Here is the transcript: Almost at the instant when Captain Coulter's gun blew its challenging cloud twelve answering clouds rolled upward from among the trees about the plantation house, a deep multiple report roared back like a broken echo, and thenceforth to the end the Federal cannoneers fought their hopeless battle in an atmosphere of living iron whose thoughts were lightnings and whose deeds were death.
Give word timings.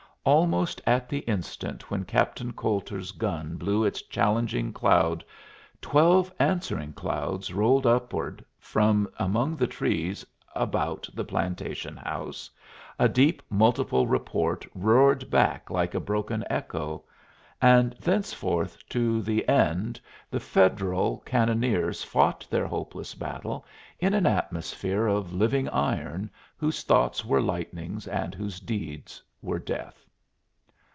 Almost 0.23 0.83
at 0.85 1.09
the 1.09 1.21
instant 1.21 1.89
when 1.89 2.03
Captain 2.05 2.53
Coulter's 2.53 3.11
gun 3.11 3.55
blew 3.55 3.83
its 3.83 4.03
challenging 4.03 4.71
cloud 4.71 5.25
twelve 5.81 6.31
answering 6.37 6.93
clouds 6.93 7.51
rolled 7.51 7.87
upward 7.87 8.45
from 8.59 9.09
among 9.17 9.55
the 9.55 9.65
trees 9.65 10.23
about 10.53 11.09
the 11.15 11.23
plantation 11.25 11.97
house, 11.97 12.51
a 12.99 13.09
deep 13.09 13.41
multiple 13.49 14.05
report 14.05 14.63
roared 14.75 15.27
back 15.31 15.71
like 15.71 15.95
a 15.95 15.99
broken 15.99 16.43
echo, 16.51 17.03
and 17.59 17.93
thenceforth 17.99 18.87
to 18.89 19.23
the 19.23 19.49
end 19.49 19.99
the 20.29 20.39
Federal 20.39 21.17
cannoneers 21.25 22.03
fought 22.03 22.45
their 22.47 22.67
hopeless 22.67 23.15
battle 23.15 23.65
in 23.99 24.13
an 24.13 24.27
atmosphere 24.27 25.07
of 25.07 25.33
living 25.33 25.67
iron 25.69 26.29
whose 26.57 26.83
thoughts 26.83 27.25
were 27.25 27.41
lightnings 27.41 28.07
and 28.07 28.35
whose 28.35 28.59
deeds 28.59 29.19
were 29.41 29.57
death. 29.57 30.05